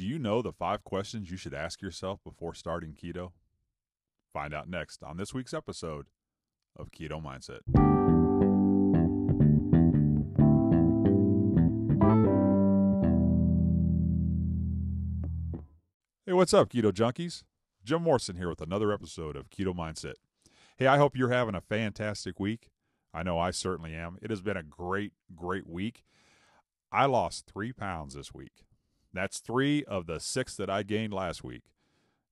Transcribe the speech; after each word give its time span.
Do 0.00 0.06
you 0.06 0.18
know 0.18 0.40
the 0.40 0.54
five 0.54 0.82
questions 0.82 1.30
you 1.30 1.36
should 1.36 1.52
ask 1.52 1.82
yourself 1.82 2.24
before 2.24 2.54
starting 2.54 2.94
keto? 2.94 3.32
Find 4.32 4.54
out 4.54 4.66
next 4.66 5.02
on 5.02 5.18
this 5.18 5.34
week's 5.34 5.52
episode 5.52 6.06
of 6.74 6.90
Keto 6.90 7.22
Mindset. 7.22 7.60
Hey, 16.24 16.32
what's 16.32 16.54
up, 16.54 16.70
Keto 16.70 16.92
Junkies? 16.92 17.42
Jim 17.84 18.02
Morrison 18.02 18.36
here 18.36 18.48
with 18.48 18.62
another 18.62 18.94
episode 18.94 19.36
of 19.36 19.50
Keto 19.50 19.76
Mindset. 19.76 20.14
Hey, 20.78 20.86
I 20.86 20.96
hope 20.96 21.14
you're 21.14 21.28
having 21.28 21.54
a 21.54 21.60
fantastic 21.60 22.40
week. 22.40 22.70
I 23.12 23.22
know 23.22 23.38
I 23.38 23.50
certainly 23.50 23.92
am. 23.92 24.16
It 24.22 24.30
has 24.30 24.40
been 24.40 24.56
a 24.56 24.62
great, 24.62 25.12
great 25.36 25.68
week. 25.68 26.04
I 26.90 27.04
lost 27.04 27.44
three 27.52 27.74
pounds 27.74 28.14
this 28.14 28.32
week. 28.32 28.64
That's 29.12 29.38
three 29.38 29.84
of 29.84 30.06
the 30.06 30.20
six 30.20 30.54
that 30.56 30.70
I 30.70 30.82
gained 30.82 31.12
last 31.12 31.42
week. 31.42 31.62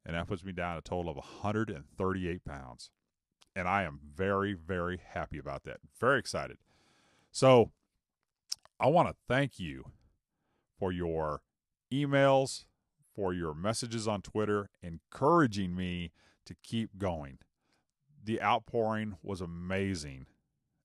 And 0.07 0.17
that 0.17 0.29
puts 0.29 0.45
me 0.45 0.53
down 0.53 0.77
a 0.77 0.81
total 0.81 1.11
of 1.11 1.17
138 1.17 2.45
pounds. 2.45 2.91
And 3.55 3.69
I 3.69 3.83
am 3.83 4.01
very, 4.15 4.55
very 4.55 5.01
happy 5.13 5.39
about 5.39 5.65
that. 5.65 5.79
Very 6.01 6.19
excited. 6.19 6.59
So 7.33 7.73
I 8.81 8.87
want 8.87 9.09
to 9.09 9.17
thank 9.27 9.59
you 9.59 9.85
for 10.79 10.93
your 10.93 11.43
emails, 11.93 12.65
for 13.15 13.35
your 13.35 13.53
messages 13.55 14.07
on 14.07 14.23
Twitter, 14.23 14.71
encouraging 14.83 15.75
me 15.75 16.13
to 16.47 16.55
keep 16.63 16.97
going. 16.99 17.39
The 18.25 18.41
outpouring 18.41 19.17
was 19.23 19.41
amazing. 19.41 20.27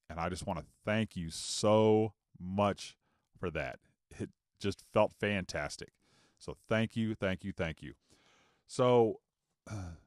And 0.10 0.20
I 0.20 0.30
just 0.30 0.46
want 0.46 0.60
to 0.60 0.66
thank 0.84 1.16
you 1.16 1.30
so 1.30 2.13
much 2.40 2.98
for 3.40 3.52
that. 3.52 3.80
Just 4.63 4.85
felt 4.94 5.12
fantastic. 5.20 5.90
So 6.40 6.55
thank 6.70 6.95
you, 6.95 7.16
thank 7.16 7.44
you, 7.44 7.52
thank 7.52 7.81
you. 7.81 7.95
So 8.66 9.20
uh, 9.70 9.98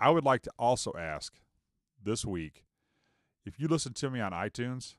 I 0.00 0.08
would 0.08 0.24
like 0.24 0.40
to 0.42 0.50
also 0.58 0.94
ask 0.98 1.34
this 2.02 2.24
week 2.24 2.64
if 3.44 3.60
you 3.60 3.68
listen 3.68 3.92
to 3.92 4.08
me 4.08 4.20
on 4.20 4.32
iTunes, 4.32 4.96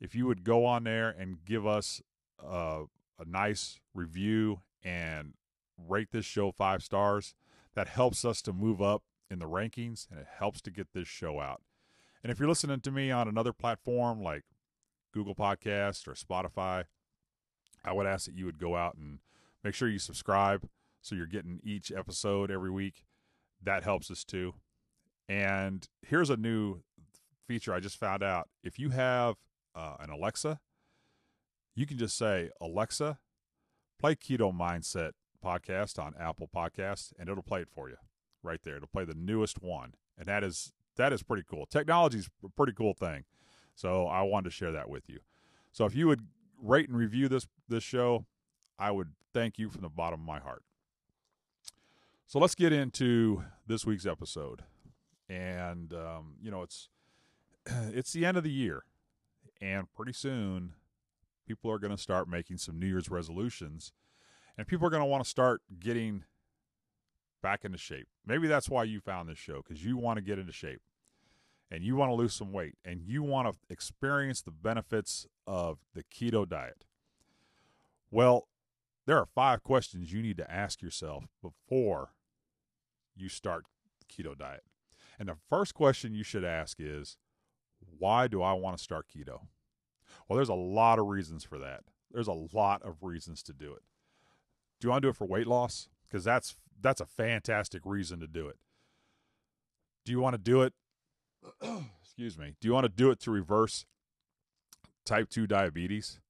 if 0.00 0.14
you 0.14 0.26
would 0.26 0.44
go 0.44 0.64
on 0.64 0.84
there 0.84 1.10
and 1.10 1.44
give 1.44 1.66
us 1.66 2.00
a, 2.42 2.84
a 3.18 3.24
nice 3.26 3.80
review 3.94 4.60
and 4.82 5.34
rate 5.76 6.08
this 6.12 6.24
show 6.24 6.50
five 6.52 6.82
stars, 6.82 7.34
that 7.74 7.88
helps 7.88 8.24
us 8.24 8.40
to 8.42 8.52
move 8.54 8.80
up 8.80 9.02
in 9.30 9.40
the 9.40 9.48
rankings 9.48 10.06
and 10.10 10.18
it 10.18 10.26
helps 10.38 10.62
to 10.62 10.70
get 10.70 10.94
this 10.94 11.06
show 11.06 11.38
out. 11.38 11.60
And 12.22 12.32
if 12.32 12.38
you're 12.38 12.48
listening 12.48 12.80
to 12.80 12.90
me 12.90 13.10
on 13.10 13.28
another 13.28 13.52
platform 13.52 14.22
like 14.22 14.44
Google 15.12 15.34
Podcast 15.34 16.08
or 16.08 16.14
Spotify, 16.14 16.84
I 17.86 17.92
would 17.92 18.06
ask 18.06 18.26
that 18.26 18.34
you 18.34 18.44
would 18.44 18.58
go 18.58 18.76
out 18.76 18.96
and 18.96 19.20
make 19.62 19.74
sure 19.74 19.88
you 19.88 19.98
subscribe 19.98 20.68
so 21.00 21.14
you're 21.14 21.26
getting 21.26 21.60
each 21.62 21.92
episode 21.92 22.50
every 22.50 22.70
week. 22.70 23.04
That 23.62 23.84
helps 23.84 24.10
us 24.10 24.24
too. 24.24 24.54
And 25.28 25.86
here's 26.02 26.30
a 26.30 26.36
new 26.36 26.82
feature 27.46 27.72
I 27.72 27.80
just 27.80 27.96
found 27.96 28.22
out. 28.22 28.48
If 28.62 28.78
you 28.78 28.90
have 28.90 29.36
uh, 29.74 29.96
an 30.00 30.10
Alexa, 30.10 30.60
you 31.74 31.86
can 31.86 31.98
just 31.98 32.16
say, 32.16 32.50
Alexa, 32.60 33.18
play 33.98 34.14
Keto 34.14 34.52
Mindset 34.52 35.12
podcast 35.44 35.98
on 36.02 36.14
Apple 36.18 36.48
Podcasts, 36.54 37.12
and 37.18 37.28
it'll 37.28 37.42
play 37.42 37.60
it 37.60 37.68
for 37.72 37.88
you 37.88 37.96
right 38.42 38.60
there. 38.62 38.76
It'll 38.76 38.88
play 38.88 39.04
the 39.04 39.14
newest 39.14 39.62
one. 39.62 39.94
And 40.18 40.26
that 40.26 40.42
is 40.42 40.72
that 40.96 41.12
is 41.12 41.22
pretty 41.22 41.44
cool. 41.48 41.66
Technology 41.66 42.18
is 42.18 42.30
a 42.44 42.48
pretty 42.48 42.72
cool 42.72 42.94
thing. 42.94 43.24
So 43.74 44.06
I 44.06 44.22
wanted 44.22 44.44
to 44.44 44.50
share 44.50 44.72
that 44.72 44.88
with 44.88 45.08
you. 45.08 45.20
So 45.72 45.84
if 45.84 45.94
you 45.94 46.06
would 46.06 46.26
rate 46.62 46.88
and 46.88 46.96
review 46.96 47.28
this 47.28 47.46
this 47.68 47.82
show, 47.82 48.26
I 48.78 48.90
would 48.90 49.12
thank 49.32 49.58
you 49.58 49.70
from 49.70 49.82
the 49.82 49.88
bottom 49.88 50.20
of 50.20 50.26
my 50.26 50.38
heart. 50.38 50.62
So 52.26 52.38
let's 52.38 52.54
get 52.54 52.72
into 52.72 53.44
this 53.66 53.86
week's 53.86 54.06
episode, 54.06 54.62
and 55.28 55.92
um, 55.92 56.34
you 56.40 56.50
know 56.50 56.62
it's 56.62 56.88
it's 57.66 58.12
the 58.12 58.24
end 58.24 58.36
of 58.36 58.44
the 58.44 58.50
year, 58.50 58.84
and 59.60 59.86
pretty 59.94 60.12
soon 60.12 60.74
people 61.46 61.70
are 61.70 61.78
going 61.78 61.94
to 61.94 62.02
start 62.02 62.28
making 62.28 62.58
some 62.58 62.78
New 62.78 62.86
Year's 62.86 63.10
resolutions, 63.10 63.92
and 64.58 64.66
people 64.66 64.86
are 64.86 64.90
going 64.90 65.02
to 65.02 65.06
want 65.06 65.22
to 65.22 65.30
start 65.30 65.62
getting 65.78 66.24
back 67.42 67.64
into 67.64 67.78
shape. 67.78 68.08
Maybe 68.26 68.48
that's 68.48 68.68
why 68.68 68.84
you 68.84 69.00
found 69.00 69.28
this 69.28 69.38
show 69.38 69.62
because 69.62 69.84
you 69.84 69.96
want 69.96 70.16
to 70.16 70.22
get 70.22 70.38
into 70.38 70.52
shape 70.52 70.80
and 71.70 71.82
you 71.82 71.96
want 71.96 72.10
to 72.10 72.14
lose 72.14 72.34
some 72.34 72.52
weight 72.52 72.74
and 72.84 73.00
you 73.02 73.22
want 73.22 73.48
to 73.48 73.58
experience 73.68 74.42
the 74.42 74.50
benefits 74.50 75.26
of 75.46 75.78
the 75.94 76.04
keto 76.04 76.48
diet. 76.48 76.84
Well, 78.10 78.48
there 79.06 79.18
are 79.18 79.26
five 79.26 79.62
questions 79.62 80.12
you 80.12 80.22
need 80.22 80.36
to 80.38 80.50
ask 80.50 80.82
yourself 80.82 81.24
before 81.42 82.10
you 83.14 83.28
start 83.28 83.64
keto 84.10 84.36
diet. 84.36 84.64
And 85.18 85.28
the 85.28 85.36
first 85.48 85.74
question 85.74 86.14
you 86.14 86.24
should 86.24 86.44
ask 86.44 86.78
is, 86.78 87.16
why 87.98 88.28
do 88.28 88.42
I 88.42 88.52
want 88.52 88.76
to 88.76 88.82
start 88.82 89.06
keto? 89.08 89.40
Well, 90.28 90.36
there's 90.36 90.48
a 90.48 90.54
lot 90.54 90.98
of 90.98 91.06
reasons 91.06 91.44
for 91.44 91.58
that. 91.58 91.84
There's 92.10 92.28
a 92.28 92.32
lot 92.32 92.82
of 92.82 93.02
reasons 93.02 93.42
to 93.44 93.52
do 93.52 93.72
it. 93.72 93.82
Do 94.80 94.86
you 94.86 94.90
want 94.90 95.02
to 95.02 95.06
do 95.06 95.10
it 95.10 95.16
for 95.16 95.26
weight 95.26 95.46
loss? 95.46 95.88
Because 96.06 96.24
that's 96.24 96.56
that's 96.80 97.00
a 97.00 97.06
fantastic 97.06 97.82
reason 97.84 98.20
to 98.20 98.26
do 98.26 98.48
it. 98.48 98.56
Do 100.04 100.12
you 100.12 100.20
want 100.20 100.34
to 100.34 100.38
do 100.38 100.62
it? 100.62 100.74
excuse 102.02 102.38
me. 102.38 102.54
Do 102.60 102.68
you 102.68 102.74
want 102.74 102.84
to 102.84 102.92
do 102.92 103.10
it 103.10 103.20
to 103.20 103.30
reverse 103.30 103.86
type 105.04 105.28
2 105.30 105.46
diabetes? 105.46 106.20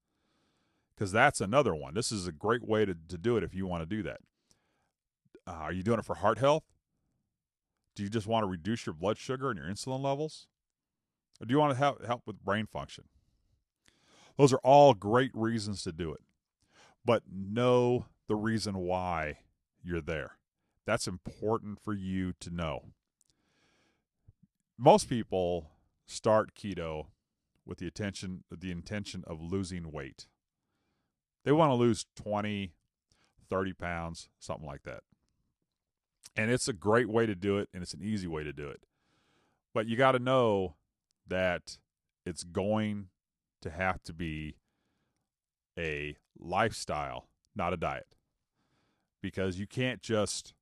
Because 0.95 1.13
that's 1.13 1.41
another 1.41 1.75
one. 1.75 1.95
This 1.95 2.11
is 2.11 2.27
a 2.27 2.33
great 2.33 2.67
way 2.67 2.85
to, 2.85 2.97
to 3.09 3.19
do 3.19 3.37
it 3.37 3.43
if 3.43 3.55
you 3.55 3.67
want 3.67 3.83
to 3.83 3.87
do 3.87 4.03
that. 4.03 4.21
Uh, 5.47 5.53
are 5.53 5.73
you 5.73 5.83
doing 5.83 5.99
it 5.99 6.05
for 6.05 6.17
heart 6.17 6.39
health? 6.39 6.65
Do 7.95 8.03
you 8.03 8.09
just 8.09 8.27
want 8.27 8.45
to 8.45 8.49
reduce 8.49 8.87
your 8.87 8.95
blood 8.95 9.19
sugar 9.19 9.51
and 9.51 9.59
your 9.59 9.69
insulin 9.69 10.03
levels? 10.03 10.47
Or 11.41 11.47
do 11.47 11.53
you 11.53 11.59
want 11.59 11.73
to 11.73 11.79
help, 11.79 12.05
help 12.05 12.23
with 12.27 12.45
brain 12.45 12.67
function? 12.67 13.05
Those 14.37 14.53
are 14.53 14.61
all 14.63 14.95
great 14.95 15.31
reasons 15.35 15.83
to 15.83 15.93
do 15.93 16.13
it. 16.13 16.21
But 17.05 17.23
know 17.31 18.07
the 18.29 18.37
reason 18.37 18.79
why 18.79 19.39
you're 19.83 20.01
there. 20.01 20.33
That's 20.87 21.07
important 21.07 21.79
for 21.81 21.95
you 21.95 22.33
to 22.41 22.51
know. 22.51 22.87
Most 24.79 25.09
people 25.09 25.71
start 26.07 26.55
keto 26.55 27.07
with 27.65 27.79
the 27.79 27.87
attention 27.87 28.45
the 28.51 28.71
intention 28.71 29.25
of 29.27 29.41
losing 29.41 29.91
weight. 29.91 30.27
They 31.45 31.53
want 31.53 31.71
to 31.71 31.75
lose 31.75 32.07
20, 32.17 32.73
30 33.49 33.73
pounds, 33.73 34.29
something 34.39 34.67
like 34.67 34.83
that. 34.83 35.01
And 36.37 36.51
it's 36.51 36.69
a 36.69 36.73
great 36.73 37.09
way 37.09 37.25
to 37.25 37.35
do 37.35 37.59
it 37.59 37.69
and 37.73 37.83
it's 37.83 37.95
an 37.95 38.03
easy 38.03 38.27
way 38.27 38.45
to 38.45 38.53
do 38.53 38.69
it. 38.69 38.85
But 39.73 39.87
you 39.87 39.97
got 39.97 40.13
to 40.13 40.19
know 40.19 40.77
that 41.27 41.79
it's 42.25 42.45
going 42.45 43.09
to 43.63 43.71
have 43.71 44.03
to 44.05 44.13
be 44.13 44.57
a 45.79 46.17
lifestyle, 46.39 47.29
not 47.55 47.73
a 47.73 47.77
diet 47.77 48.17
because 49.23 49.59
you 49.59 49.67
can't 49.67 50.03
just 50.03 50.55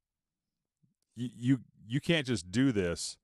you 1.16 1.28
you, 1.36 1.60
you 1.86 2.00
can't 2.00 2.26
just 2.26 2.50
do 2.50 2.72
this 2.72 3.16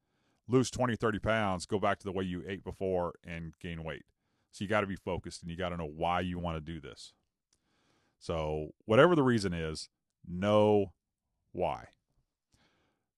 lose 0.50 0.70
20 0.70 0.96
30 0.96 1.18
pounds 1.18 1.66
go 1.66 1.78
back 1.78 1.98
to 1.98 2.04
the 2.04 2.12
way 2.12 2.24
you 2.24 2.42
ate 2.46 2.64
before 2.64 3.14
and 3.26 3.54
gain 3.60 3.84
weight. 3.84 4.04
So 4.50 4.64
you 4.64 4.68
got 4.68 4.80
to 4.80 4.86
be 4.86 4.96
focused 4.96 5.42
and 5.42 5.50
you 5.50 5.56
got 5.56 5.70
to 5.70 5.76
know 5.76 5.90
why 5.94 6.20
you 6.20 6.38
want 6.38 6.56
to 6.56 6.60
do 6.60 6.80
this. 6.80 7.12
So 8.18 8.70
whatever 8.84 9.14
the 9.14 9.22
reason 9.22 9.52
is 9.52 9.88
know 10.28 10.92
why. 11.52 11.86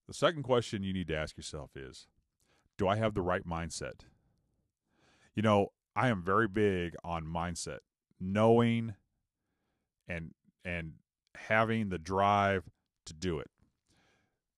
The 0.06 0.14
second 0.14 0.42
question 0.42 0.82
you 0.82 0.92
need 0.92 1.08
to 1.08 1.16
ask 1.16 1.36
yourself 1.36 1.70
is 1.74 2.06
do 2.76 2.88
i 2.88 2.96
have 2.96 3.14
the 3.14 3.22
right 3.22 3.46
mindset? 3.46 4.00
You 5.34 5.42
know 5.42 5.68
i 5.96 6.08
am 6.08 6.22
very 6.22 6.48
big 6.48 6.94
on 7.02 7.24
mindset. 7.24 7.78
Knowing 8.20 8.94
and 10.06 10.32
and 10.64 10.92
having 11.34 11.88
the 11.88 11.98
drive 11.98 12.64
to 13.06 13.14
do 13.14 13.38
it. 13.38 13.50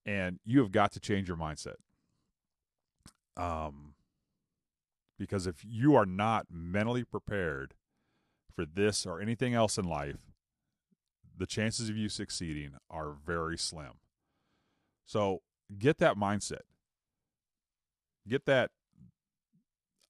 And 0.07 0.39
you 0.45 0.61
have 0.61 0.71
got 0.71 0.93
to 0.93 1.01
change 1.01 1.29
your 1.29 1.37
mindset. 1.37 1.77
Um, 3.37 3.95
because 5.19 5.47
if 5.47 5.65
you 5.65 5.95
are 5.95 6.07
not 6.07 6.47
mentally 6.51 7.05
prepared 7.05 7.75
for 8.55 8.65
this 8.65 9.07
or 9.07 9.21
anything 9.21 9.55
else 9.55 9.79
in 9.79 9.85
life, 9.85 10.33
the 11.37 11.47
chances 11.47 11.89
of 11.89 11.97
you 11.97 12.09
succeeding 12.09 12.73
are 12.91 13.13
very 13.25 13.59
slim. 13.59 13.95
So 15.07 15.43
get 15.79 15.99
that 15.99 16.17
mindset. 16.17 16.63
Get 18.27 18.47
that 18.47 18.71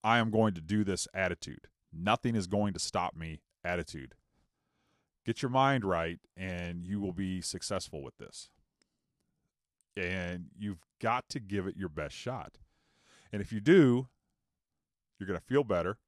I 0.02 0.18
am 0.18 0.30
going 0.30 0.52
to 0.54 0.60
do 0.60 0.84
this 0.84 1.08
attitude. 1.14 1.68
Nothing 1.92 2.36
is 2.36 2.46
going 2.46 2.74
to 2.74 2.78
stop 2.78 3.16
me 3.16 3.40
attitude. 3.64 4.14
Get 5.24 5.40
your 5.40 5.50
mind 5.50 5.84
right, 5.84 6.18
and 6.36 6.84
you 6.86 7.00
will 7.00 7.14
be 7.14 7.40
successful 7.40 8.02
with 8.02 8.18
this. 8.18 8.50
And 9.96 10.46
you've 10.58 10.82
got 11.00 11.28
to 11.30 11.40
give 11.40 11.66
it 11.66 11.76
your 11.76 11.88
best 11.88 12.14
shot. 12.14 12.58
And 13.34 13.42
if 13.42 13.52
you 13.52 13.58
do, 13.58 14.06
you're 15.18 15.26
going 15.26 15.36
to 15.36 15.44
feel 15.44 15.64
better. 15.64 15.98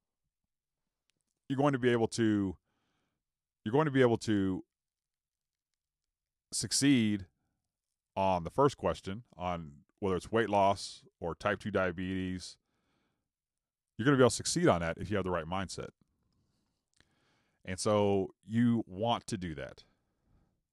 You're 1.49 1.57
going 1.57 1.73
to 1.73 1.77
be 1.77 1.89
able 1.89 2.07
to 2.07 2.55
you're 3.65 3.73
going 3.73 3.83
to 3.83 3.91
be 3.91 3.99
able 3.99 4.15
to 4.19 4.63
succeed 6.53 7.25
on 8.15 8.45
the 8.45 8.49
first 8.49 8.77
question 8.77 9.23
on 9.35 9.71
whether 9.99 10.15
it's 10.15 10.31
weight 10.31 10.49
loss 10.49 11.03
or 11.19 11.35
type 11.35 11.59
2 11.59 11.69
diabetes, 11.69 12.55
you're 13.97 14.05
going 14.05 14.13
to 14.13 14.17
be 14.17 14.23
able 14.23 14.29
to 14.29 14.35
succeed 14.37 14.69
on 14.69 14.79
that 14.79 14.97
if 14.97 15.11
you 15.11 15.17
have 15.17 15.25
the 15.25 15.31
right 15.31 15.43
mindset. 15.43 15.89
And 17.65 17.77
so 17.77 18.29
you 18.45 18.85
want 18.87 19.27
to 19.27 19.37
do 19.37 19.53
that. 19.55 19.83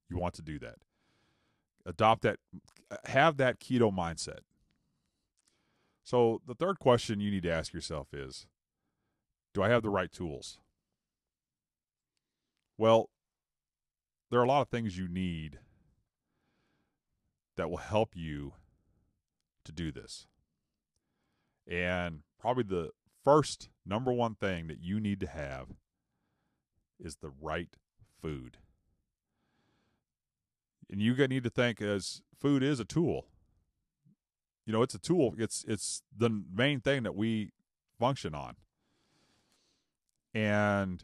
You 0.09 0.17
want 0.17 0.35
to 0.35 0.41
do 0.41 0.57
that. 0.59 0.77
Adopt 1.85 2.21
that, 2.21 2.37
have 3.03 3.35
that 3.35 3.59
keto 3.59 3.93
mindset. 3.93 4.39
So 6.05 6.39
the 6.47 6.53
third 6.53 6.77
question 6.77 7.19
you 7.19 7.31
need 7.31 7.43
to 7.43 7.51
ask 7.51 7.73
yourself 7.73 8.13
is 8.13 8.45
Do 9.53 9.63
I 9.63 9.69
have 9.69 9.81
the 9.81 9.89
right 9.89 10.11
tools? 10.11 10.59
Well, 12.77 13.09
there 14.29 14.39
are 14.39 14.43
a 14.43 14.47
lot 14.47 14.61
of 14.61 14.69
things 14.69 14.97
you 14.97 15.07
need 15.07 15.59
that 17.57 17.69
will 17.69 17.77
help 17.77 18.11
you 18.15 18.53
to 19.63 19.71
do 19.71 19.91
this. 19.91 20.27
And 21.67 22.19
probably 22.39 22.63
the 22.63 22.91
first 23.23 23.69
number 23.83 24.13
one 24.13 24.35
thing 24.35 24.67
that 24.67 24.81
you 24.81 24.99
need 24.99 25.19
to 25.21 25.27
have 25.27 25.69
is 26.99 27.15
the 27.15 27.31
right 27.41 27.75
food. 28.21 28.57
And 30.87 31.01
you 31.01 31.15
need 31.27 31.43
to 31.45 31.49
think 31.49 31.81
as 31.81 32.21
food 32.39 32.61
is 32.61 32.79
a 32.79 32.85
tool. 32.85 33.25
You 34.65 34.73
know, 34.73 34.81
it's 34.81 34.95
a 34.95 34.99
tool. 34.99 35.35
It's 35.37 35.63
it's 35.67 36.01
the 36.15 36.29
main 36.29 36.81
thing 36.81 37.03
that 37.03 37.15
we 37.15 37.51
function 37.99 38.33
on. 38.33 38.55
And 40.33 41.03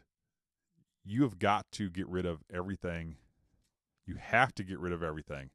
you 1.04 1.22
have 1.22 1.38
got 1.38 1.66
to 1.72 1.88
get 1.88 2.06
rid 2.08 2.26
of 2.26 2.40
everything. 2.52 3.16
You 4.06 4.16
have 4.16 4.54
to 4.56 4.64
get 4.64 4.78
rid 4.78 4.92
of 4.92 5.02
everything 5.02 5.50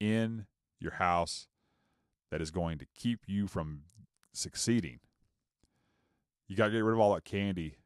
in 0.00 0.46
your 0.80 0.92
house 0.92 1.46
that 2.30 2.40
is 2.40 2.50
going 2.50 2.78
to 2.78 2.86
keep 2.94 3.20
you 3.26 3.46
from 3.46 3.82
succeeding. 4.32 5.00
You 6.48 6.56
got 6.56 6.66
to 6.66 6.72
get 6.72 6.80
rid 6.80 6.94
of 6.94 7.00
all 7.00 7.14
that 7.14 7.24
candy. 7.24 7.76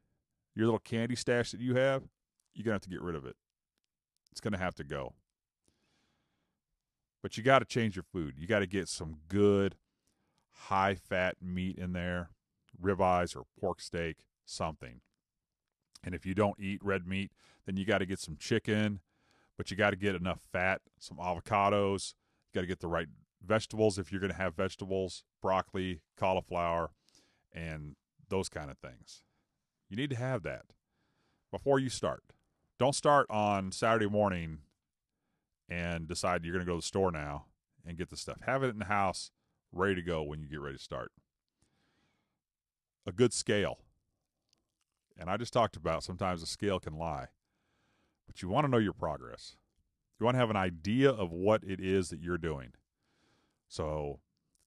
Your 0.55 0.65
little 0.65 0.79
candy 0.79 1.15
stash 1.15 1.51
that 1.51 1.61
you 1.61 1.75
have, 1.75 2.03
you're 2.53 2.63
going 2.63 2.71
to 2.71 2.75
have 2.75 2.81
to 2.81 2.89
get 2.89 3.01
rid 3.01 3.15
of 3.15 3.25
it. 3.25 3.35
It's 4.31 4.41
going 4.41 4.53
to 4.53 4.59
have 4.59 4.75
to 4.75 4.83
go. 4.83 5.13
But 7.21 7.37
you 7.37 7.43
got 7.43 7.59
to 7.59 7.65
change 7.65 7.95
your 7.95 8.03
food. 8.03 8.35
You 8.37 8.47
got 8.47 8.59
to 8.59 8.67
get 8.67 8.87
some 8.87 9.17
good 9.27 9.75
high 10.67 10.95
fat 10.95 11.35
meat 11.41 11.77
in 11.77 11.93
there, 11.93 12.29
ribeyes 12.81 13.35
or 13.35 13.43
pork 13.59 13.81
steak, 13.81 14.25
something. 14.45 15.01
And 16.03 16.15
if 16.15 16.25
you 16.25 16.33
don't 16.33 16.59
eat 16.59 16.79
red 16.83 17.05
meat, 17.05 17.31
then 17.65 17.77
you 17.77 17.85
got 17.85 17.97
to 17.99 18.05
get 18.05 18.19
some 18.19 18.37
chicken, 18.37 19.01
but 19.57 19.69
you 19.69 19.77
got 19.77 19.89
to 19.89 19.95
get 19.97 20.15
enough 20.15 20.39
fat, 20.51 20.81
some 20.97 21.17
avocados. 21.17 22.13
You 22.47 22.57
got 22.59 22.61
to 22.61 22.67
get 22.67 22.79
the 22.79 22.87
right 22.87 23.07
vegetables 23.45 23.97
if 23.99 24.11
you're 24.11 24.21
going 24.21 24.31
to 24.31 24.37
have 24.37 24.55
vegetables, 24.55 25.23
broccoli, 25.41 26.01
cauliflower, 26.17 26.91
and 27.51 27.95
those 28.29 28.49
kind 28.49 28.71
of 28.71 28.77
things. 28.77 29.23
You 29.89 29.97
need 29.97 30.09
to 30.11 30.15
have 30.15 30.43
that 30.43 30.65
before 31.51 31.79
you 31.79 31.89
start. 31.89 32.23
Don't 32.77 32.95
start 32.95 33.27
on 33.29 33.71
Saturday 33.71 34.07
morning 34.07 34.59
and 35.69 36.07
decide 36.07 36.43
you're 36.43 36.53
going 36.53 36.65
to 36.65 36.69
go 36.69 36.75
to 36.75 36.81
the 36.81 36.87
store 36.87 37.11
now 37.11 37.45
and 37.85 37.97
get 37.97 38.09
the 38.09 38.17
stuff. 38.17 38.39
Have 38.45 38.63
it 38.63 38.69
in 38.69 38.79
the 38.79 38.85
house 38.85 39.31
ready 39.71 39.95
to 39.95 40.01
go 40.01 40.23
when 40.23 40.41
you 40.41 40.47
get 40.47 40.59
ready 40.59 40.77
to 40.77 40.83
start. 40.83 41.11
A 43.05 43.11
good 43.11 43.33
scale. 43.33 43.79
And 45.17 45.29
I 45.29 45.37
just 45.37 45.53
talked 45.53 45.75
about 45.75 46.03
sometimes 46.03 46.41
a 46.41 46.47
scale 46.47 46.79
can 46.79 46.97
lie, 46.97 47.27
but 48.25 48.41
you 48.41 48.49
want 48.49 48.65
to 48.65 48.71
know 48.71 48.77
your 48.77 48.93
progress. 48.93 49.57
You 50.19 50.25
want 50.25 50.35
to 50.35 50.39
have 50.39 50.49
an 50.49 50.55
idea 50.55 51.09
of 51.09 51.31
what 51.31 51.63
it 51.63 51.79
is 51.79 52.09
that 52.09 52.21
you're 52.21 52.37
doing. 52.37 52.71
So 53.67 54.19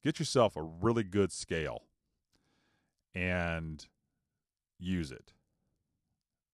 get 0.04 0.18
yourself 0.18 0.56
a 0.56 0.62
really 0.62 1.04
good 1.04 1.32
scale 1.32 1.84
and 3.14 3.86
use 4.78 5.10
it. 5.10 5.32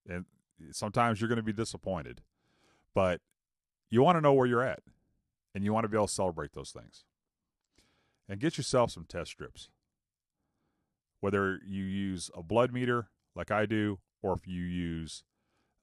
And 0.09 0.25
sometimes 0.73 1.21
you're 1.21 1.29
going 1.29 1.37
to 1.37 1.43
be 1.43 1.53
disappointed, 1.53 2.23
but 2.95 3.21
you 3.90 4.02
want 4.02 4.17
to 4.17 4.20
know 4.20 4.32
where 4.32 4.46
you're 4.46 4.62
at 4.62 4.81
and 5.55 5.64
you 5.64 5.73
want 5.73 5.85
to 5.85 5.88
be 5.88 5.96
able 5.96 6.06
to 6.06 6.12
celebrate 6.12 6.52
those 6.52 6.70
things. 6.70 7.05
And 8.29 8.40
get 8.40 8.58
yourself 8.58 8.90
some 8.90 9.06
test 9.08 9.31
strips. 9.31 9.70
Whether 11.20 11.61
you 11.67 11.82
use 11.82 12.31
a 12.37 12.43
blood 12.43 12.73
meter 12.73 13.08
like 13.35 13.50
I 13.50 13.67
do, 13.67 14.00
or 14.23 14.35
if 14.35 14.46
you 14.46 14.62
use 14.62 15.25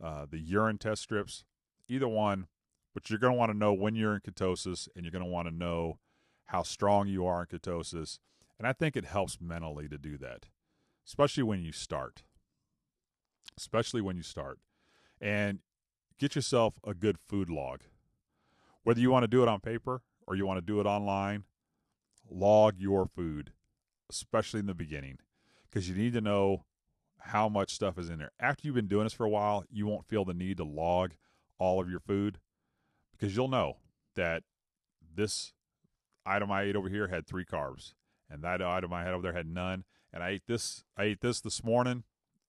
uh, 0.04 0.26
the 0.30 0.40
urine 0.40 0.78
test 0.78 1.02
strips, 1.02 1.44
either 1.90 2.08
one, 2.08 2.48
but 2.94 3.10
you're 3.10 3.20
going 3.20 3.34
to 3.34 3.38
want 3.38 3.52
to 3.52 3.58
know 3.58 3.74
when 3.74 3.96
you're 3.96 4.14
in 4.14 4.22
ketosis 4.22 4.88
and 4.96 5.04
you're 5.04 5.12
going 5.12 5.24
to 5.24 5.30
want 5.30 5.48
to 5.48 5.54
know 5.54 6.00
how 6.46 6.64
strong 6.64 7.08
you 7.08 7.26
are 7.26 7.42
in 7.42 7.48
ketosis. 7.48 8.20
And 8.58 8.68
I 8.68 8.74
think 8.74 8.96
it 8.96 9.06
helps 9.06 9.40
mentally 9.42 9.90
to 9.90 9.98
do 9.98 10.18
that, 10.20 10.46
especially 11.06 11.44
when 11.44 11.62
you 11.62 11.72
start. 11.72 12.24
Especially 13.58 14.02
when 14.02 14.16
you 14.16 14.24
start. 14.24 14.60
And 15.20 15.60
get 16.20 16.36
yourself 16.36 16.76
a 16.86 16.94
good 16.94 17.18
food 17.28 17.50
log. 17.50 17.82
Whether 18.86 19.00
you 19.00 19.10
want 19.10 19.24
to 19.24 19.28
do 19.28 19.42
it 19.42 19.50
on 19.50 19.62
paper 19.62 20.04
or 20.28 20.36
you 20.36 20.46
want 20.46 20.60
to 20.60 20.66
do 20.66 20.80
it 20.80 20.86
online, 20.86 21.46
log 22.30 22.76
your 22.78 23.08
food, 23.08 23.52
especially 24.12 24.60
in 24.60 24.68
the 24.68 24.76
beginning, 24.76 25.18
because 25.68 25.90
you 25.90 25.96
need 25.96 26.14
to 26.14 26.22
know 26.22 26.66
how 27.18 27.50
much 27.50 27.74
stuff 27.74 27.98
is 27.98 28.12
in 28.12 28.20
there. 28.20 28.32
After 28.40 28.62
you've 28.64 28.76
been 28.76 28.88
doing 28.88 29.06
this 29.06 29.14
for 29.14 29.26
a 29.26 29.30
while, 29.30 29.64
you 29.72 29.88
won't 29.88 30.06
feel 30.06 30.24
the 30.24 30.36
need 30.36 30.58
to 30.58 30.64
log 30.64 31.14
all 31.58 31.82
of 31.82 31.90
your 31.90 32.00
food 32.00 32.38
because 33.12 33.36
you'll 33.36 33.48
know 33.48 33.78
that 34.16 34.44
this 35.16 35.54
item 36.24 36.52
I 36.52 36.62
ate 36.62 36.76
over 36.76 36.88
here 36.88 37.08
had 37.08 37.26
three 37.26 37.44
carbs, 37.44 37.94
and 38.30 38.44
that 38.44 38.62
item 38.62 38.94
I 38.94 39.04
had 39.04 39.14
over 39.14 39.24
there 39.24 39.34
had 39.34 39.48
none. 39.48 39.84
And 40.14 40.22
I 40.22 40.30
ate 40.30 40.44
this. 40.48 40.84
I 40.96 41.06
ate 41.06 41.22
this 41.22 41.42
this 41.42 41.64
morning, 41.64 42.04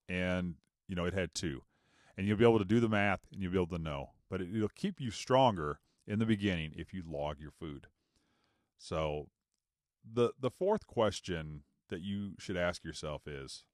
and 0.06 0.56
you 0.87 0.94
know 0.94 1.06
it 1.06 1.15
had 1.15 1.35
two. 1.35 1.62
And 2.15 2.27
you'll 2.27 2.37
be 2.37 2.44
able 2.44 2.59
to 2.59 2.65
do 2.67 2.79
the 2.79 2.91
math, 2.91 3.21
and 3.32 3.43
you'll 3.43 3.53
be 3.53 3.59
able 3.59 3.79
to 3.79 3.82
know. 3.82 4.11
But 4.29 4.43
it, 4.43 4.55
it'll 4.55 4.69
keep 4.69 5.00
you 5.00 5.11
stronger 5.11 5.81
in 6.06 6.19
the 6.19 6.26
beginning 6.26 6.73
if 6.76 6.93
you 6.94 7.03
log 7.06 7.41
your 7.41 7.50
food. 7.50 7.88
So, 8.79 9.29
the 10.05 10.32
the 10.38 10.50
fourth 10.50 10.87
question 10.87 11.62
that 11.88 12.00
you 12.00 12.35
should 12.38 12.56
ask 12.56 12.85
yourself 12.85 13.26
is, 13.26 13.64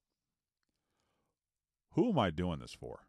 who 1.93 2.11
am 2.11 2.19
I 2.19 2.31
doing 2.31 2.61
this 2.61 2.73
for? 2.73 3.00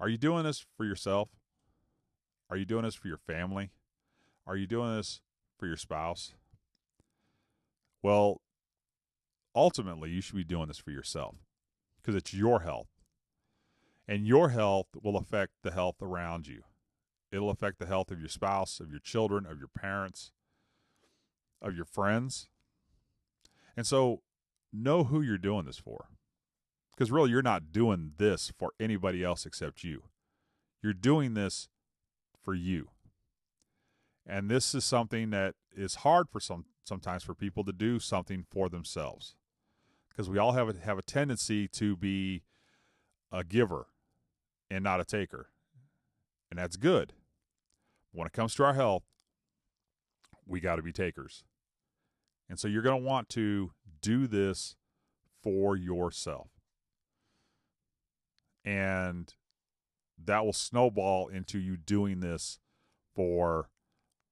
Are 0.00 0.08
you 0.08 0.18
doing 0.18 0.44
this 0.44 0.64
for 0.76 0.84
yourself? 0.84 1.28
Are 2.50 2.56
you 2.56 2.64
doing 2.64 2.84
this 2.84 2.94
for 2.94 3.08
your 3.08 3.18
family? 3.18 3.70
Are 4.46 4.56
you 4.56 4.66
doing 4.66 4.96
this 4.96 5.20
for 5.58 5.66
your 5.66 5.76
spouse? 5.76 6.34
Well, 8.02 8.42
ultimately, 9.54 10.10
you 10.10 10.20
should 10.20 10.36
be 10.36 10.44
doing 10.44 10.68
this 10.68 10.78
for 10.78 10.90
yourself 10.90 11.36
because 11.96 12.14
it's 12.14 12.34
your 12.34 12.60
health. 12.60 12.88
And 14.06 14.26
your 14.26 14.50
health 14.50 14.88
will 15.02 15.16
affect 15.16 15.52
the 15.62 15.70
health 15.70 16.02
around 16.02 16.46
you. 16.46 16.62
It'll 17.32 17.50
affect 17.50 17.78
the 17.78 17.86
health 17.86 18.10
of 18.10 18.20
your 18.20 18.28
spouse, 18.28 18.78
of 18.80 18.90
your 18.90 19.00
children, 19.00 19.46
of 19.46 19.58
your 19.58 19.68
parents, 19.68 20.30
of 21.60 21.74
your 21.74 21.86
friends. 21.86 22.48
And 23.76 23.86
so 23.86 24.22
know 24.72 25.04
who 25.04 25.20
you're 25.22 25.38
doing 25.38 25.64
this 25.64 25.78
for. 25.78 26.06
Because 26.94 27.10
really, 27.10 27.30
you're 27.30 27.42
not 27.42 27.72
doing 27.72 28.12
this 28.18 28.52
for 28.56 28.70
anybody 28.78 29.24
else 29.24 29.46
except 29.46 29.82
you. 29.82 30.04
You're 30.82 30.92
doing 30.92 31.34
this 31.34 31.68
for 32.44 32.54
you. 32.54 32.90
And 34.26 34.50
this 34.50 34.74
is 34.74 34.84
something 34.84 35.30
that 35.30 35.54
is 35.74 35.96
hard 35.96 36.28
for 36.30 36.40
some 36.40 36.66
sometimes 36.84 37.24
for 37.24 37.34
people 37.34 37.64
to 37.64 37.72
do 37.72 37.98
something 37.98 38.44
for 38.50 38.68
themselves. 38.68 39.34
Because 40.08 40.30
we 40.30 40.38
all 40.38 40.52
have 40.52 40.68
a, 40.68 40.74
have 40.84 40.98
a 40.98 41.02
tendency 41.02 41.66
to 41.68 41.96
be 41.96 42.42
a 43.32 43.42
giver 43.42 43.86
and 44.74 44.82
not 44.82 45.00
a 45.00 45.04
taker. 45.04 45.50
And 46.50 46.58
that's 46.58 46.76
good. 46.76 47.12
When 48.12 48.26
it 48.26 48.32
comes 48.32 48.56
to 48.56 48.64
our 48.64 48.74
health, 48.74 49.04
we 50.46 50.60
got 50.60 50.76
to 50.76 50.82
be 50.82 50.92
takers. 50.92 51.44
And 52.48 52.58
so 52.58 52.66
you're 52.66 52.82
going 52.82 53.00
to 53.00 53.08
want 53.08 53.28
to 53.30 53.70
do 54.02 54.26
this 54.26 54.74
for 55.42 55.76
yourself. 55.76 56.48
And 58.64 59.32
that 60.22 60.44
will 60.44 60.52
snowball 60.52 61.28
into 61.28 61.58
you 61.58 61.76
doing 61.76 62.18
this 62.18 62.58
for 63.14 63.70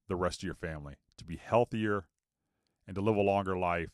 the 0.09 0.17
rest 0.17 0.41
of 0.41 0.45
your 0.45 0.55
family 0.55 0.95
to 1.19 1.25
be 1.25 1.37
healthier 1.37 2.07
and 2.89 2.97
to 2.97 3.01
live 3.01 3.17
a 3.17 3.21
longer 3.21 3.57
life. 3.57 3.91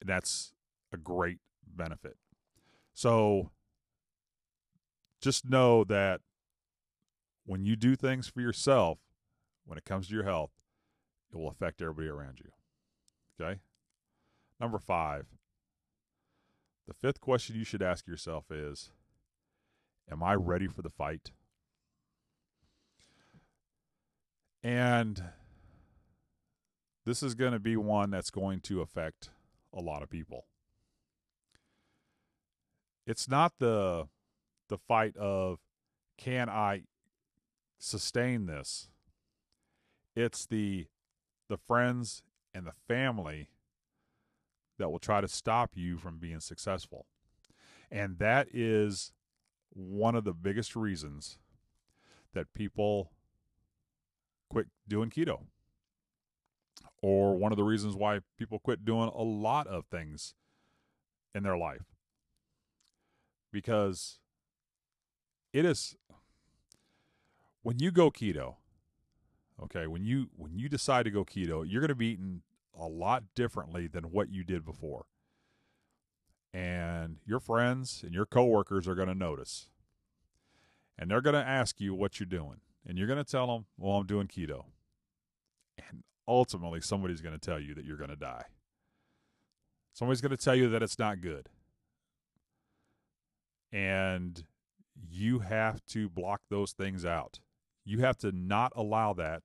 And 0.00 0.10
that's 0.10 0.52
a 0.92 0.98
great 0.98 1.38
benefit. 1.66 2.16
So 2.92 3.50
just 5.20 5.48
know 5.48 5.84
that 5.84 6.20
when 7.44 7.64
you 7.64 7.76
do 7.76 7.96
things 7.96 8.28
for 8.28 8.40
yourself, 8.40 8.98
when 9.64 9.78
it 9.78 9.84
comes 9.84 10.08
to 10.08 10.14
your 10.14 10.24
health, 10.24 10.50
it 11.32 11.36
will 11.36 11.48
affect 11.48 11.80
everybody 11.80 12.08
around 12.08 12.40
you. 12.40 12.50
Okay? 13.40 13.60
Number 14.60 14.78
five. 14.78 15.26
The 16.86 16.94
fifth 16.94 17.20
question 17.20 17.56
you 17.56 17.64
should 17.64 17.82
ask 17.82 18.06
yourself 18.06 18.50
is 18.50 18.90
Am 20.10 20.22
I 20.22 20.34
ready 20.34 20.68
for 20.68 20.82
the 20.82 20.90
fight? 20.90 21.32
And 24.62 25.22
this 27.04 27.22
is 27.22 27.34
going 27.34 27.52
to 27.52 27.58
be 27.58 27.76
one 27.76 28.10
that's 28.10 28.30
going 28.30 28.60
to 28.62 28.80
affect 28.80 29.30
a 29.72 29.80
lot 29.80 30.02
of 30.02 30.10
people. 30.10 30.46
It's 33.06 33.28
not 33.28 33.54
the 33.58 34.08
the 34.68 34.78
fight 34.78 35.16
of 35.16 35.58
can 36.16 36.48
I 36.48 36.82
sustain 37.78 38.46
this? 38.46 38.88
It's 40.14 40.46
the 40.46 40.86
the 41.48 41.56
friends 41.56 42.22
and 42.54 42.66
the 42.66 42.72
family 42.88 43.50
that 44.78 44.90
will 44.90 44.98
try 44.98 45.20
to 45.20 45.28
stop 45.28 45.72
you 45.74 45.96
from 45.96 46.18
being 46.18 46.40
successful. 46.40 47.06
And 47.90 48.18
that 48.18 48.48
is 48.52 49.12
one 49.70 50.14
of 50.14 50.24
the 50.24 50.32
biggest 50.32 50.74
reasons 50.74 51.38
that 52.34 52.52
people 52.52 53.12
quit 54.50 54.66
doing 54.88 55.10
keto. 55.10 55.42
Or 57.02 57.36
one 57.36 57.52
of 57.52 57.56
the 57.56 57.64
reasons 57.64 57.94
why 57.94 58.20
people 58.38 58.58
quit 58.58 58.84
doing 58.84 59.10
a 59.14 59.22
lot 59.22 59.66
of 59.66 59.86
things 59.86 60.34
in 61.34 61.42
their 61.42 61.56
life. 61.56 61.84
Because 63.52 64.18
it 65.56 65.64
is 65.64 65.96
when 67.62 67.78
you 67.78 67.90
go 67.90 68.10
keto, 68.10 68.56
okay, 69.62 69.86
when 69.86 70.04
you 70.04 70.28
when 70.36 70.58
you 70.58 70.68
decide 70.68 71.04
to 71.04 71.10
go 71.10 71.24
keto, 71.24 71.64
you're 71.66 71.80
going 71.80 71.88
to 71.88 71.94
be 71.94 72.08
eating 72.08 72.42
a 72.78 72.86
lot 72.86 73.24
differently 73.34 73.86
than 73.86 74.04
what 74.04 74.30
you 74.30 74.44
did 74.44 74.66
before. 74.66 75.06
And 76.52 77.16
your 77.24 77.40
friends 77.40 78.02
and 78.04 78.12
your 78.12 78.26
coworkers 78.26 78.86
are 78.86 78.94
going 78.94 79.08
to 79.08 79.14
notice. 79.14 79.68
And 80.98 81.10
they're 81.10 81.22
going 81.22 81.34
to 81.34 81.48
ask 81.48 81.80
you 81.80 81.94
what 81.94 82.20
you're 82.20 82.26
doing. 82.26 82.60
And 82.86 82.98
you're 82.98 83.06
going 83.06 83.24
to 83.24 83.30
tell 83.30 83.46
them, 83.46 83.64
"Well, 83.78 83.96
I'm 83.96 84.06
doing 84.06 84.26
keto." 84.26 84.66
And 85.78 86.02
ultimately 86.28 86.82
somebody's 86.82 87.22
going 87.22 87.38
to 87.38 87.44
tell 87.44 87.58
you 87.58 87.74
that 87.74 87.84
you're 87.86 87.96
going 87.96 88.10
to 88.10 88.16
die. 88.16 88.44
Somebody's 89.94 90.20
going 90.20 90.36
to 90.36 90.44
tell 90.44 90.54
you 90.54 90.68
that 90.68 90.82
it's 90.82 90.98
not 90.98 91.22
good. 91.22 91.48
And 93.72 94.44
you 95.10 95.40
have 95.40 95.84
to 95.86 96.08
block 96.08 96.42
those 96.48 96.72
things 96.72 97.04
out. 97.04 97.40
You 97.84 98.00
have 98.00 98.16
to 98.18 98.32
not 98.32 98.72
allow 98.74 99.12
that 99.14 99.42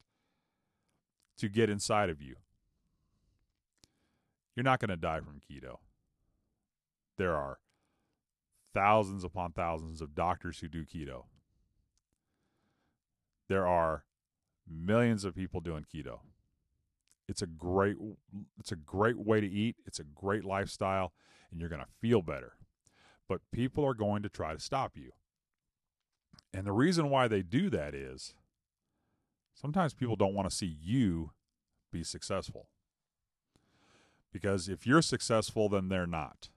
to 1.37 1.49
get 1.49 1.69
inside 1.69 2.09
of 2.09 2.21
you. 2.21 2.35
You're 4.55 4.63
not 4.63 4.79
going 4.79 4.89
to 4.89 4.97
die 4.97 5.19
from 5.19 5.39
keto. 5.39 5.77
There 7.17 7.35
are 7.35 7.59
thousands 8.73 9.23
upon 9.23 9.51
thousands 9.51 10.01
of 10.01 10.15
doctors 10.15 10.59
who 10.59 10.67
do 10.67 10.85
keto. 10.85 11.25
There 13.47 13.67
are 13.67 14.05
millions 14.67 15.25
of 15.25 15.35
people 15.35 15.61
doing 15.61 15.85
keto. 15.93 16.19
It's 17.27 17.41
a 17.41 17.47
great 17.47 17.95
it's 18.59 18.71
a 18.71 18.75
great 18.75 19.17
way 19.17 19.39
to 19.41 19.47
eat, 19.47 19.77
it's 19.85 19.99
a 19.99 20.03
great 20.03 20.43
lifestyle 20.43 21.13
and 21.51 21.59
you're 21.59 21.69
going 21.69 21.81
to 21.81 21.87
feel 21.99 22.21
better. 22.21 22.53
But 23.27 23.41
people 23.51 23.85
are 23.85 23.93
going 23.93 24.23
to 24.23 24.29
try 24.29 24.53
to 24.53 24.59
stop 24.59 24.93
you. 24.95 25.11
And 26.53 26.65
the 26.65 26.71
reason 26.71 27.09
why 27.09 27.27
they 27.27 27.41
do 27.41 27.69
that 27.69 27.93
is 27.93 28.33
sometimes 29.53 29.93
people 29.93 30.15
don't 30.15 30.33
want 30.33 30.49
to 30.49 30.55
see 30.55 30.77
you 30.81 31.31
be 31.91 32.03
successful. 32.03 32.67
Because 34.31 34.69
if 34.69 34.87
you're 34.87 35.01
successful, 35.01 35.69
then 35.69 35.89
they're 35.89 36.07
not. 36.07 36.49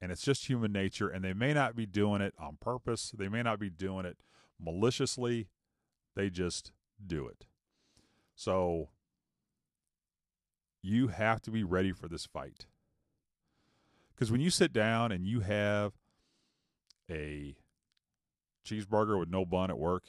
And 0.00 0.10
it's 0.10 0.22
just 0.22 0.46
human 0.46 0.72
nature. 0.72 1.08
And 1.08 1.24
they 1.24 1.32
may 1.32 1.52
not 1.52 1.76
be 1.76 1.86
doing 1.86 2.20
it 2.22 2.34
on 2.38 2.56
purpose, 2.60 3.12
they 3.16 3.28
may 3.28 3.42
not 3.42 3.58
be 3.58 3.70
doing 3.70 4.06
it 4.06 4.18
maliciously. 4.58 5.48
They 6.16 6.30
just 6.30 6.72
do 7.04 7.26
it. 7.26 7.46
So 8.34 8.88
you 10.82 11.08
have 11.08 11.40
to 11.42 11.50
be 11.50 11.62
ready 11.62 11.92
for 11.92 12.08
this 12.08 12.26
fight. 12.26 12.66
Because 14.14 14.32
when 14.32 14.40
you 14.40 14.50
sit 14.50 14.72
down 14.72 15.12
and 15.12 15.26
you 15.26 15.40
have 15.40 15.92
a 17.10 17.56
cheeseburger 18.66 19.18
with 19.18 19.28
no 19.28 19.44
bun 19.44 19.70
at 19.70 19.78
work, 19.78 20.04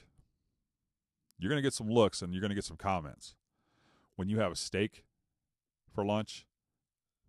you're 1.38 1.50
going 1.50 1.62
to 1.62 1.66
get 1.66 1.74
some 1.74 1.90
looks 1.90 2.22
and 2.22 2.34
you're 2.34 2.42
going 2.42 2.50
to 2.50 2.56
get 2.56 2.66
some 2.66 2.78
comments. 2.78 3.36
When 4.16 4.30
you 4.30 4.40
have 4.40 4.52
a 4.52 4.56
steak 4.56 5.04
for 5.94 6.06
lunch, 6.06 6.46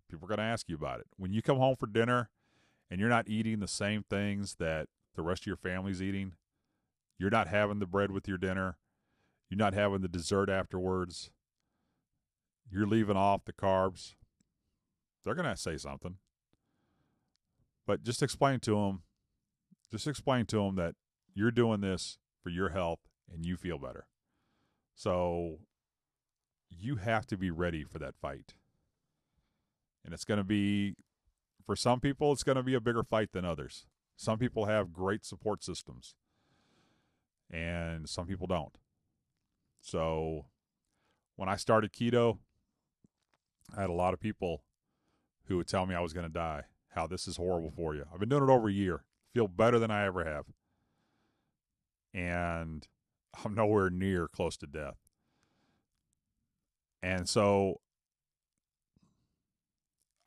people 0.09 0.25
are 0.25 0.29
going 0.29 0.45
to 0.45 0.51
ask 0.51 0.69
you 0.69 0.75
about 0.75 0.99
it. 0.99 1.07
When 1.17 1.33
you 1.33 1.41
come 1.41 1.57
home 1.57 1.75
for 1.75 1.87
dinner 1.87 2.29
and 2.91 2.99
you're 2.99 3.09
not 3.09 3.27
eating 3.27 3.59
the 3.59 3.67
same 3.67 4.03
things 4.03 4.55
that 4.55 4.87
the 5.15 5.23
rest 5.23 5.43
of 5.43 5.47
your 5.47 5.55
family's 5.55 6.01
eating, 6.01 6.33
you're 7.17 7.31
not 7.31 7.47
having 7.47 7.79
the 7.79 7.87
bread 7.87 8.11
with 8.11 8.27
your 8.27 8.37
dinner, 8.37 8.77
you're 9.49 9.57
not 9.57 9.73
having 9.73 10.01
the 10.01 10.07
dessert 10.07 10.49
afterwards, 10.49 11.31
you're 12.69 12.87
leaving 12.87 13.17
off 13.17 13.45
the 13.45 13.53
carbs, 13.53 14.15
they're 15.23 15.35
going 15.35 15.49
to 15.49 15.57
say 15.57 15.77
something. 15.77 16.17
But 17.85 18.03
just 18.03 18.23
explain 18.23 18.59
to 18.61 18.75
them, 18.75 19.01
just 19.91 20.07
explain 20.07 20.45
to 20.47 20.57
them 20.57 20.75
that 20.75 20.95
you're 21.33 21.51
doing 21.51 21.81
this 21.81 22.17
for 22.41 22.49
your 22.49 22.69
health 22.69 22.99
and 23.33 23.45
you 23.45 23.57
feel 23.57 23.77
better. 23.77 24.07
So 24.95 25.59
you 26.69 26.97
have 26.97 27.25
to 27.27 27.37
be 27.37 27.51
ready 27.51 27.83
for 27.83 27.99
that 27.99 28.15
fight. 28.15 28.53
And 30.05 30.13
it's 30.13 30.25
going 30.25 30.37
to 30.37 30.43
be, 30.43 30.95
for 31.65 31.75
some 31.75 31.99
people, 31.99 32.31
it's 32.31 32.43
going 32.43 32.57
to 32.57 32.63
be 32.63 32.73
a 32.73 32.81
bigger 32.81 33.03
fight 33.03 33.31
than 33.31 33.45
others. 33.45 33.85
Some 34.15 34.37
people 34.37 34.65
have 34.65 34.93
great 34.93 35.25
support 35.25 35.63
systems, 35.63 36.15
and 37.49 38.07
some 38.07 38.27
people 38.27 38.47
don't. 38.47 38.77
So 39.81 40.45
when 41.35 41.49
I 41.49 41.55
started 41.55 41.93
keto, 41.93 42.37
I 43.75 43.81
had 43.81 43.89
a 43.89 43.93
lot 43.93 44.13
of 44.13 44.19
people 44.19 44.63
who 45.45 45.57
would 45.57 45.67
tell 45.67 45.85
me 45.85 45.95
I 45.95 46.01
was 46.01 46.13
going 46.13 46.27
to 46.27 46.31
die, 46.31 46.63
how 46.89 47.07
this 47.07 47.27
is 47.27 47.37
horrible 47.37 47.71
for 47.75 47.95
you. 47.95 48.05
I've 48.13 48.19
been 48.19 48.29
doing 48.29 48.43
it 48.43 48.51
over 48.51 48.67
a 48.69 48.73
year, 48.73 49.03
feel 49.33 49.47
better 49.47 49.79
than 49.79 49.89
I 49.89 50.05
ever 50.05 50.23
have 50.25 50.45
and 52.13 52.87
I'm 53.45 53.55
nowhere 53.55 53.89
near 53.89 54.27
close 54.27 54.57
to 54.57 54.67
death. 54.67 54.97
And 57.01 57.27
so 57.27 57.81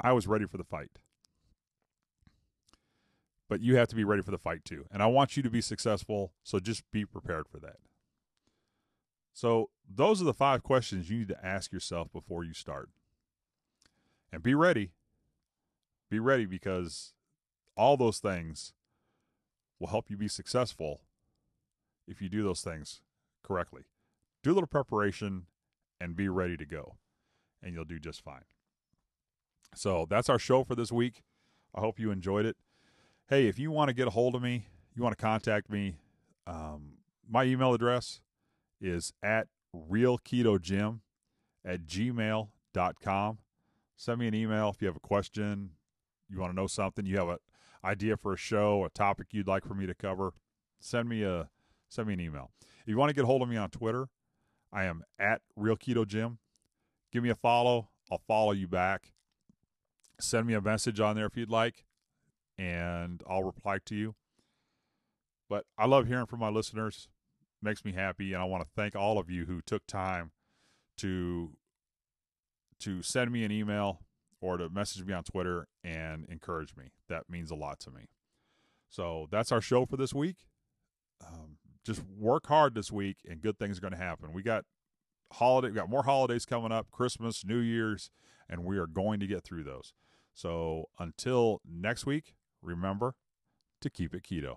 I 0.00 0.12
was 0.12 0.26
ready 0.26 0.46
for 0.46 0.58
the 0.58 0.64
fight. 0.64 0.90
But 3.48 3.62
you 3.62 3.76
have 3.76 3.88
to 3.88 3.96
be 3.96 4.04
ready 4.04 4.22
for 4.22 4.32
the 4.32 4.38
fight 4.38 4.64
too. 4.64 4.86
And 4.90 5.02
I 5.02 5.06
want 5.06 5.36
you 5.36 5.42
to 5.42 5.50
be 5.50 5.60
successful, 5.60 6.32
so 6.42 6.58
just 6.58 6.82
be 6.90 7.04
prepared 7.04 7.46
for 7.48 7.58
that. 7.60 7.76
So, 9.32 9.70
those 9.88 10.20
are 10.20 10.24
the 10.24 10.34
five 10.34 10.62
questions 10.62 11.10
you 11.10 11.18
need 11.18 11.28
to 11.28 11.46
ask 11.46 11.70
yourself 11.70 12.12
before 12.12 12.42
you 12.42 12.54
start. 12.54 12.88
And 14.32 14.42
be 14.42 14.54
ready. 14.54 14.92
Be 16.10 16.18
ready 16.18 16.46
because 16.46 17.12
all 17.76 17.96
those 17.96 18.18
things 18.18 18.72
will 19.78 19.88
help 19.88 20.10
you 20.10 20.16
be 20.16 20.28
successful 20.28 21.02
if 22.06 22.22
you 22.22 22.28
do 22.28 22.42
those 22.42 22.60
things 22.60 23.00
correctly. 23.42 23.82
Do 24.42 24.52
a 24.52 24.54
little 24.54 24.66
preparation 24.66 25.46
and 26.00 26.16
be 26.16 26.28
ready 26.28 26.56
to 26.56 26.66
go, 26.66 26.96
and 27.62 27.74
you'll 27.74 27.84
do 27.84 27.98
just 27.98 28.22
fine. 28.22 28.44
So 29.74 30.06
that's 30.08 30.28
our 30.28 30.38
show 30.38 30.64
for 30.64 30.74
this 30.74 30.92
week. 30.92 31.22
I 31.74 31.80
hope 31.80 31.98
you 31.98 32.10
enjoyed 32.10 32.46
it. 32.46 32.56
Hey, 33.28 33.48
if 33.48 33.58
you 33.58 33.70
want 33.70 33.88
to 33.88 33.94
get 33.94 34.06
a 34.06 34.10
hold 34.10 34.34
of 34.34 34.42
me, 34.42 34.66
you 34.94 35.02
want 35.02 35.16
to 35.16 35.22
contact 35.22 35.70
me, 35.70 35.96
um, 36.46 36.92
my 37.28 37.44
email 37.44 37.74
address 37.74 38.20
is 38.80 39.12
at 39.22 39.48
realketojim 39.74 41.00
at 41.64 41.86
gmail.com. 41.86 43.38
Send 43.96 44.18
me 44.18 44.28
an 44.28 44.34
email 44.34 44.70
if 44.70 44.80
you 44.80 44.86
have 44.86 44.96
a 44.96 45.00
question, 45.00 45.70
you 46.28 46.38
want 46.38 46.52
to 46.52 46.56
know 46.56 46.66
something, 46.66 47.04
you 47.06 47.16
have 47.18 47.28
an 47.28 47.38
idea 47.84 48.16
for 48.16 48.32
a 48.34 48.36
show, 48.36 48.84
a 48.84 48.90
topic 48.90 49.28
you'd 49.32 49.48
like 49.48 49.66
for 49.66 49.74
me 49.74 49.86
to 49.86 49.94
cover. 49.94 50.32
Send 50.78 51.08
me 51.08 51.22
a 51.22 51.48
send 51.88 52.08
me 52.08 52.14
an 52.14 52.20
email. 52.20 52.50
If 52.80 52.88
you 52.88 52.96
want 52.96 53.10
to 53.10 53.14
get 53.14 53.24
hold 53.24 53.42
of 53.42 53.48
me 53.48 53.56
on 53.56 53.70
Twitter, 53.70 54.08
I 54.72 54.84
am 54.84 55.02
at 55.18 55.40
Real 55.56 55.76
Keto 55.76 56.06
Jim. 56.06 56.38
Give 57.12 57.22
me 57.22 57.30
a 57.30 57.34
follow. 57.34 57.88
I'll 58.10 58.22
follow 58.26 58.52
you 58.52 58.68
back. 58.68 59.12
Send 60.20 60.46
me 60.46 60.54
a 60.54 60.60
message 60.60 61.00
on 61.00 61.16
there 61.16 61.26
if 61.26 61.36
you'd 61.36 61.50
like, 61.50 61.84
and 62.58 63.22
I'll 63.28 63.44
reply 63.44 63.78
to 63.86 63.94
you. 63.94 64.14
But 65.48 65.66
I 65.78 65.86
love 65.86 66.06
hearing 66.06 66.26
from 66.26 66.40
my 66.40 66.48
listeners. 66.48 67.08
It 67.62 67.64
Makes 67.64 67.84
me 67.84 67.92
happy, 67.92 68.32
and 68.32 68.42
I 68.42 68.46
want 68.46 68.62
to 68.62 68.68
thank 68.74 68.96
all 68.96 69.18
of 69.18 69.30
you 69.30 69.46
who 69.46 69.60
took 69.60 69.86
time 69.86 70.32
to 70.98 71.52
to 72.78 73.02
send 73.02 73.30
me 73.30 73.42
an 73.42 73.50
email 73.50 74.00
or 74.40 74.58
to 74.58 74.68
message 74.68 75.04
me 75.04 75.14
on 75.14 75.24
Twitter 75.24 75.66
and 75.82 76.26
encourage 76.28 76.76
me. 76.76 76.90
That 77.08 77.30
means 77.30 77.50
a 77.50 77.54
lot 77.54 77.80
to 77.80 77.90
me. 77.90 78.08
So 78.88 79.28
that's 79.30 79.50
our 79.50 79.62
show 79.62 79.86
for 79.86 79.96
this 79.96 80.12
week. 80.14 80.36
Um, 81.26 81.56
just 81.86 82.02
work 82.18 82.46
hard 82.48 82.74
this 82.74 82.90
week 82.90 83.18
and 83.28 83.40
good 83.40 83.58
things 83.58 83.78
are 83.78 83.80
going 83.80 83.92
to 83.92 83.98
happen. 83.98 84.32
We 84.32 84.42
got 84.42 84.64
holiday, 85.32 85.68
we 85.68 85.74
got 85.74 85.88
more 85.88 86.02
holidays 86.02 86.44
coming 86.44 86.72
up, 86.72 86.90
Christmas, 86.90 87.44
New 87.44 87.58
Year's, 87.58 88.10
and 88.48 88.64
we 88.64 88.76
are 88.76 88.86
going 88.86 89.20
to 89.20 89.26
get 89.26 89.44
through 89.44 89.64
those. 89.64 89.94
So 90.34 90.86
until 90.98 91.60
next 91.64 92.04
week, 92.04 92.34
remember 92.60 93.14
to 93.80 93.88
keep 93.88 94.14
it 94.14 94.24
keto. 94.24 94.56